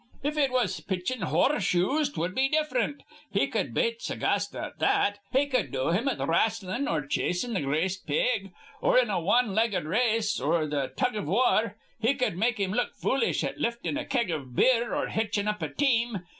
[0.23, 3.03] If it was pitchin' hor rseshoes, 'twud be diff'rent.
[3.29, 5.19] He cud bate Sagasta at that.
[5.31, 8.51] He cud do him at rasslin' or chasin' th' greased pig,
[8.81, 11.77] or in a wan legged race or th' tug iv war.
[11.99, 15.61] He cud make him look foolish at liftin' a kag iv beer or hitchin' up
[15.61, 16.23] a team.